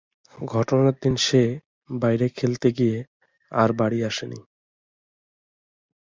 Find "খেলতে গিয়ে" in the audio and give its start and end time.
2.29-2.97